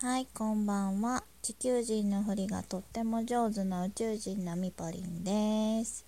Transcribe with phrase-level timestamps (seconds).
[0.00, 1.24] はい、こんばんは。
[1.42, 6.06] 地球人のふりがとっても上手な宇宙人のみぽりんです。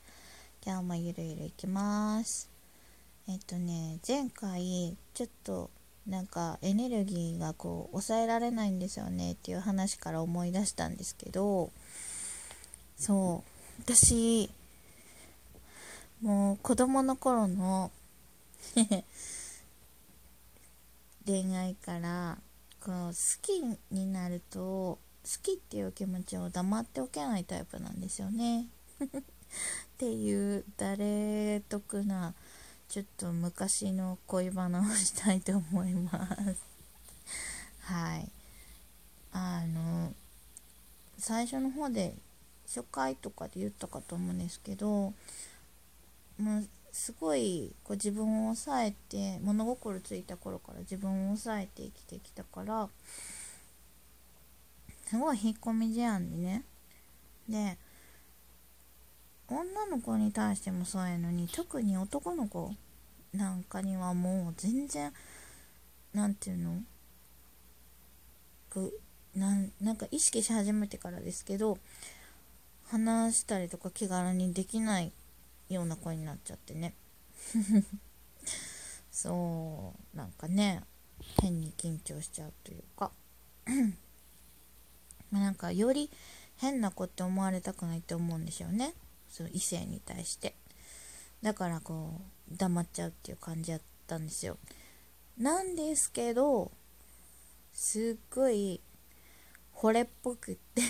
[0.64, 2.48] 今日もゆるゆるいきます。
[3.28, 5.70] えっとね、前回ちょっと
[6.06, 11.72] なんかエネルギーがこう抑えられないんですよねっていう話から思い出したんですけど、
[12.96, 13.42] そ
[13.80, 14.50] う、私、
[16.22, 17.90] もう子供の頃の
[21.26, 22.38] 恋愛から
[22.84, 24.98] こう好きになると好
[25.42, 28.66] きっていう気持ちを黙っておけないタイプなんですよね。
[29.00, 29.22] っ
[29.98, 32.34] ていう誰得な
[32.88, 36.56] ちょっと昔の恋バナをしたいと思います。
[37.80, 38.30] はい。
[39.32, 40.12] あの
[41.18, 42.14] 最初の方で
[42.66, 45.12] 初回とかで言ったかと思うんですけど
[46.38, 52.88] もうすごいこう自分を抑えて物心ついた頃から自分を抑えて生きてきたから
[55.06, 56.64] すごい引っ込み思案でね。
[57.48, 57.78] で
[59.48, 62.72] 女の子に対してもそうやのに特に男の子
[63.34, 65.12] なんかにはもう全然
[66.14, 66.82] なんていうの？
[69.34, 71.78] なんなんか意識し始めてからですけど
[72.88, 75.12] 話したりとか気軽にできない
[75.70, 76.94] ような子になっちゃってね。
[79.10, 80.82] そうなんかね
[81.40, 83.12] 変に緊張しちゃうというか。
[85.30, 86.10] まなんかより
[86.56, 88.94] 変な子って思われたくないって思うんでしょうね。
[89.30, 90.54] その異性に対して。
[91.42, 92.20] だからこ
[92.52, 94.58] う黙っちゃうっていう感じやったんですよ。
[95.38, 96.70] なんですけど
[97.72, 98.80] すっごい
[99.74, 100.82] 惚れっぽくって。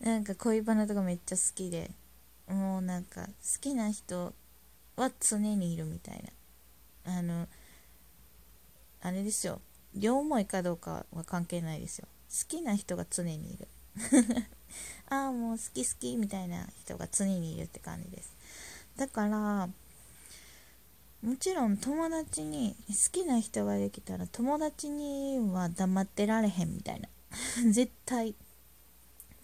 [0.00, 1.90] なんか恋バナとかめっちゃ好きで。
[2.48, 4.32] もうなんか好きな人
[4.96, 6.22] は常にいるみたい
[7.04, 7.18] な。
[7.18, 7.46] あの
[9.00, 9.60] あれですよ。
[9.94, 12.08] 両思いかどうかは関係ないですよ。
[12.30, 13.68] 好きな人が常にいる。
[15.08, 18.32] ああもう好き好きみたいな人が常にいるって感じです。
[18.96, 19.68] だから
[21.22, 27.08] もちろん友達に好きな人ができたら友達には黙ってられへんみたいな。
[27.72, 28.34] 絶対。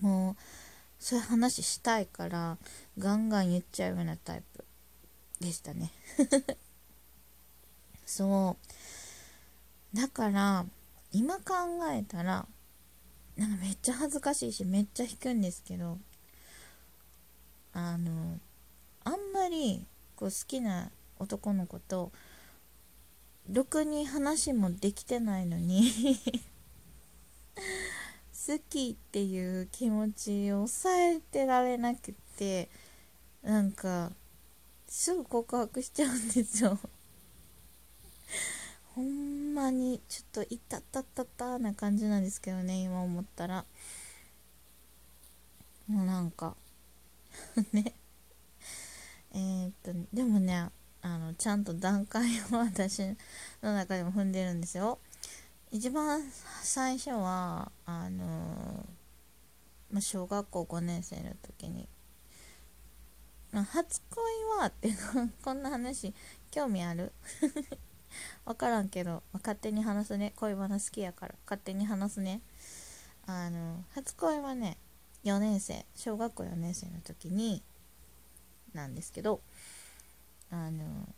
[0.00, 0.36] もう
[1.04, 2.56] そういう話したいから
[2.98, 4.64] ガンガン言っちゃうようなタイプ
[5.38, 5.92] でしたね。
[8.06, 8.56] そ
[9.92, 9.96] う。
[9.96, 10.64] だから
[11.12, 11.52] 今考
[11.92, 12.48] えたら
[13.36, 15.98] なんかめっちゃ恥ずかしいしめっちゃ引くんですけど
[17.74, 18.40] あの
[19.04, 19.84] あんまり
[20.16, 22.12] こう好きな男の子と
[23.50, 25.92] ろくに話もできてないのに
[28.46, 32.68] 好きっていう気持ちを抑えてられなくて
[33.42, 34.12] なんか
[34.86, 36.78] すぐ告白しちゃうんですよ。
[38.94, 43.64] ほんまにちょっといたたたたな感じなんですけどね今思ったら。
[45.86, 46.54] もうなんか
[47.72, 47.94] ね。
[49.32, 50.68] え、っとでもね
[51.00, 53.00] あのちゃんと段階を私
[53.62, 54.98] の中でも踏んでるんですよ。
[55.74, 56.22] 一番
[56.62, 58.86] 最初はあの
[59.90, 61.88] ま、小学校5年生の時に
[63.50, 64.22] 「ま、初恋
[64.60, 64.92] は」って
[65.42, 66.14] こんな話
[66.52, 67.12] 興味ある？
[68.46, 70.32] 分からんけど、ま、勝手に話すね。
[70.36, 72.40] 恋バナ好きやから勝手に話すね。
[73.26, 74.78] あの初恋はね
[75.24, 77.64] 4年生小学校4年生の時に
[78.74, 79.42] なんですけど
[80.52, 81.12] あの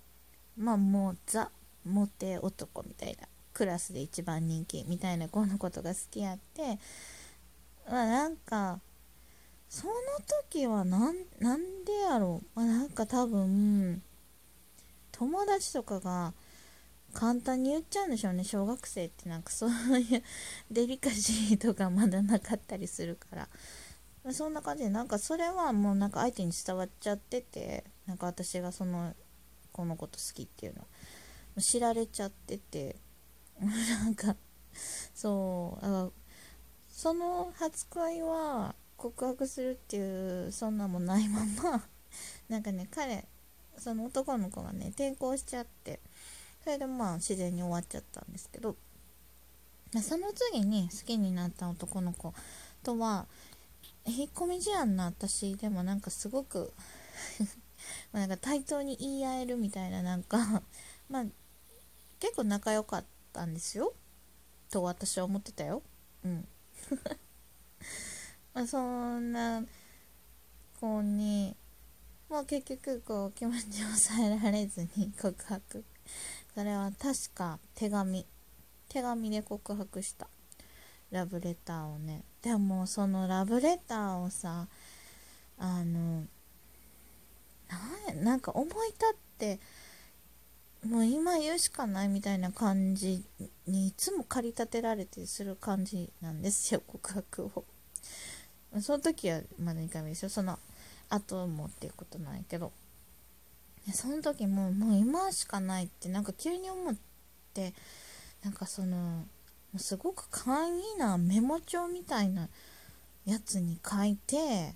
[0.56, 1.50] まあもうザ
[1.84, 3.28] モテ男みたいな。
[3.56, 6.78] クラスで一番人気みたいな子のことが好きやって
[7.91, 8.81] まあなんか
[9.71, 9.94] その
[10.50, 11.15] 時はなん
[11.87, 14.03] でやろう、まあ、なんか多分
[15.11, 16.34] 友達とかが
[17.15, 18.45] 簡単に言っちゃうんでしょうね。
[18.45, 20.22] 小学生ってなんかそういう
[20.71, 23.49] デリカシーとかまだなかったりするから、
[24.22, 29.15] ま、そんな感じでなんかそれはもうなんか相手に伝わっちゃっててなんか私がその
[29.72, 30.87] 子のこと好きっていうの
[31.62, 33.06] 知られちゃってて。
[33.61, 34.37] なんか
[35.15, 36.10] そうあ
[36.91, 41.84] その初恋は告白するっていうそんなもないまま。
[42.48, 43.27] なんかね彼
[43.78, 46.01] その男の子がね転校しちゃって。
[46.65, 48.77] それでまあ自然に終わっちゃったんですけど。
[50.03, 52.34] その次に好きになった男の子
[52.83, 53.27] とは
[54.04, 56.72] 引っ込み思案な私でもなんかすごく
[58.13, 60.63] なんか対等に言い合えるみたいななんか。
[61.09, 61.25] まあ
[62.19, 63.92] 結構仲良かったったんですよ。
[64.71, 65.83] と私は思ってたよ。
[66.24, 66.48] うん。
[68.54, 68.80] まあそ
[69.18, 69.62] んな
[70.80, 71.54] 子に
[72.30, 75.84] もう結局こう気持ちを抑えられずに告白。
[76.54, 78.27] それは確か手紙。
[78.88, 80.28] 手紙で告白した。
[81.10, 82.24] ラブレターをね。
[82.41, 84.66] でもそのラブレターをさ
[85.59, 86.24] あの
[88.22, 89.60] なんか思い立って
[90.86, 93.24] もう今言うしかないみたいな感じ
[93.66, 97.65] にいつも駆り立てられてする感じなんですよ告白を。
[98.80, 100.59] その時はまだ2回目ですよその
[101.09, 102.72] 後もっていうことなんやけど。
[103.92, 106.97] その時ももう今しかないってなんか急に思っ
[107.54, 107.72] て
[108.42, 109.24] なんかその
[109.77, 112.48] すごく簡易なメモ帳みたいな
[113.24, 114.74] やつに書いて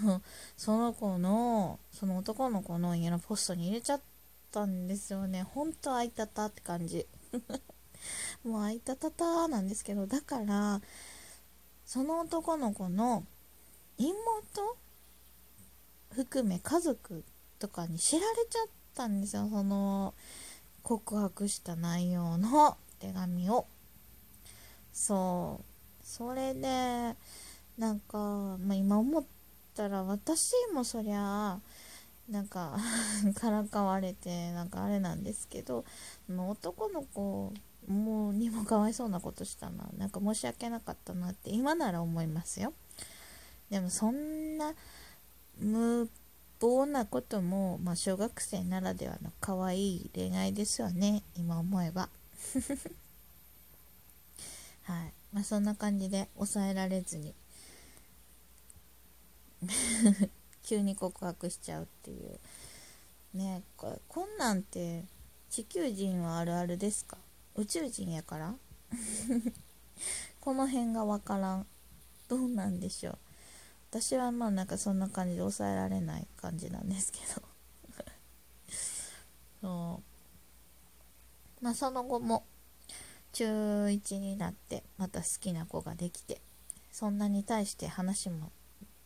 [0.56, 4.13] その子のその男の子の家のポストに入れちゃって
[4.54, 5.42] たんですよね。
[5.42, 7.08] ほんとあいたたって感じ。
[8.44, 10.82] もうあいたたたなんですけどだから
[11.86, 13.24] その男の子の
[13.96, 14.76] 妹
[16.10, 17.24] 含め家族
[17.58, 19.48] とかに知られちゃったんですよ。
[19.50, 20.14] その
[20.84, 23.66] 告白した内容の手紙を。
[24.92, 26.06] そう。
[26.06, 27.16] それで
[27.76, 28.18] なんか、
[28.58, 29.24] まあ、今思っ
[29.74, 31.58] たら私もそりゃ
[32.28, 32.78] なんか
[33.36, 35.84] からかわれてなんかあれなんですけど
[36.28, 37.52] 男の子
[37.86, 39.88] もうにもかわいそうなことしたな。
[39.98, 42.72] なんか申し訳なかったなって今なら思いますよ。
[43.70, 44.74] でもそんな
[45.58, 46.08] 無
[46.60, 51.22] 謀なことも、まあ、小学生ならではの可愛い恋愛ですよね。
[51.36, 52.08] 今思えば。
[54.84, 55.12] はい。
[55.32, 57.34] まあそんな感じで抑えられずに。
[60.64, 62.40] 急に告白しちゃうっていう。
[63.34, 65.04] ねこれこんなんて
[65.50, 67.18] 地球人はあるあるですか？
[67.54, 68.54] 宇宙人やから？
[70.40, 71.66] この辺がわからん。
[72.26, 73.18] どうなんでしょう？
[73.90, 77.42] 私はまあなんかそんな感じで抑えられない感じなんですけど。
[79.62, 80.02] そ
[81.60, 81.64] う。
[81.64, 82.44] まあその後も
[83.32, 86.40] 中1になってまた好きな子ができて
[86.92, 88.52] そんなに対して話も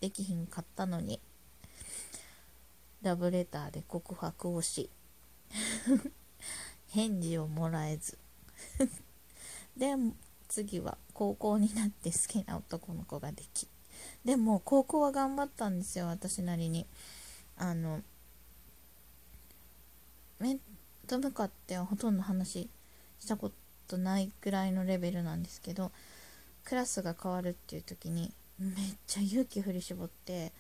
[0.01, 1.21] できひんかったのに
[3.03, 4.91] ラブレターで告白をし
[6.89, 8.19] 返事をもらえず。
[9.77, 9.95] で
[10.49, 13.69] 次は高校になって好きな男の子ができ。
[14.25, 16.87] でも高校は頑張ったんですよ私なりに。
[17.57, 18.03] あの
[20.39, 20.61] 面
[21.09, 22.69] と向かってはほとんど話
[23.19, 23.51] したこ
[23.89, 25.91] とないくらいのレベルなんですけど
[26.65, 28.75] クラスが変わるっていう時にめっ
[29.07, 30.53] ちゃ勇気振り絞って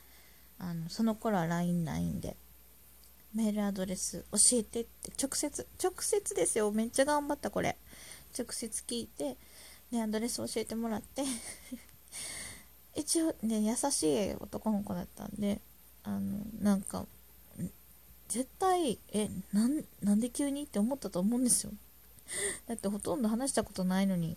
[0.58, 2.36] あのその頃は LINE ないんで
[3.34, 6.70] メールアドレス教えてって直接直接ですよ。
[6.72, 7.76] めっちゃ頑張ったこれ。
[8.36, 9.36] 直接聞いて
[9.90, 11.22] でアドレス教えてもらって。
[12.96, 15.60] 一応ね優しい男の子だったんで
[16.02, 17.06] あのなんか
[18.28, 21.72] 絶対えなんなんで急にって思ったと思うんですよ。
[22.66, 24.36] だってほとんど話したことないのに。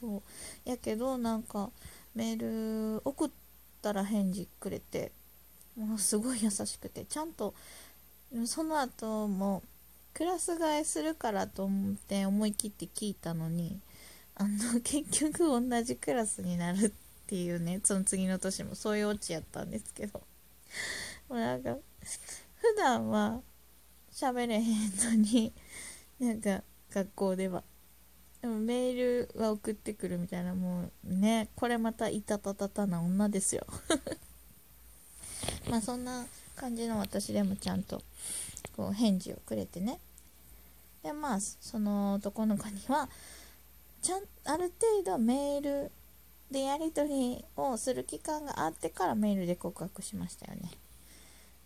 [0.00, 0.22] そう。
[0.68, 1.70] やけどなんか
[2.14, 3.30] メール送っ
[3.82, 5.12] たら返事くれて
[5.76, 7.54] もうすごい優しくてちゃんと
[8.46, 9.62] その後も
[10.14, 13.78] クラス替えするからと思って思い切って聞いたのに
[14.34, 16.90] あの 結局同じクラスになるっ
[17.26, 20.22] ていうねその次の年もそういうオチやったんですけど。
[21.28, 21.76] もうなんか
[22.56, 23.42] 普段は
[24.10, 25.52] 喋れへんのに
[26.18, 27.62] なんか学校では。
[28.40, 33.66] でもメールは送ってくるみたいなもうねこれまたいたたたたな女ですよ。
[35.70, 38.02] まあそんな感じの私でもちゃんと
[38.76, 39.98] こう返事をくれてね
[41.02, 43.08] でまあその男の子には
[44.02, 45.90] ちゃんある程度メール
[46.50, 50.70] でやり取りをする期間があってからメールで告白しましたよね。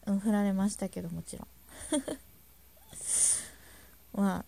[0.07, 1.49] うん、振られましたけどもちろん。
[4.23, 4.45] まあ、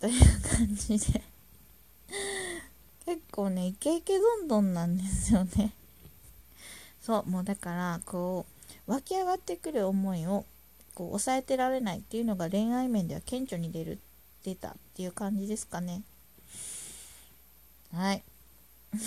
[0.00, 1.22] という感じで
[3.04, 5.72] 結構ね、イケイケどんどんなんですよね
[7.00, 8.53] そう、もうだから、こう、
[8.86, 10.44] 湧き上がってくる思いを、
[10.94, 13.98] こう、抑えてられないっていうのが恋愛面では顕著に出る、
[14.44, 16.02] 出たっていう感じですかね。
[17.92, 18.22] はい。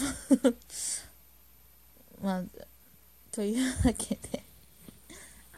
[2.21, 2.43] まあ、
[3.31, 4.43] というわけで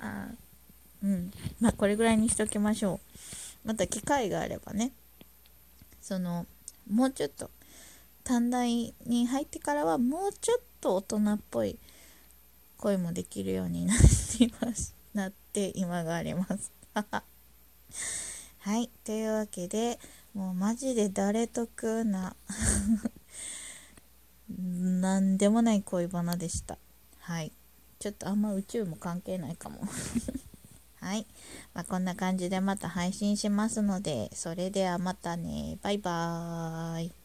[0.01, 0.29] あ
[1.03, 1.31] うん。
[1.59, 2.99] まあ、これぐらいにしときましょ
[3.65, 3.67] う。
[3.67, 4.91] また機会があればね、
[6.01, 6.45] その、
[6.89, 7.49] もうちょっと、
[8.23, 11.79] 短大に入ってからはもうちょっと大人っぽい
[12.79, 14.95] 声もできるようになっています。
[15.13, 16.71] なって今があります。
[18.59, 18.89] はい。
[19.03, 19.99] というわけで、
[20.33, 22.35] もうマジで誰得な
[24.49, 26.77] なんでもない恋バナでした。
[27.19, 27.51] はい。
[27.99, 29.81] ちょっとあんま宇宙も関係ないかも。
[31.01, 31.25] はい。
[31.73, 35.77] まあ、こんな感じでまた配信しますので、それではまたね。
[35.81, 37.18] バイバーイ。